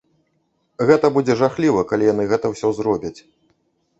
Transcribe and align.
Гэта 0.89 1.09
будзе 1.17 1.33
жахліва, 1.41 1.83
калі 1.91 2.09
яны 2.13 2.23
гэта 2.31 2.45
ўсё 2.53 2.67
зробяць. 2.79 3.15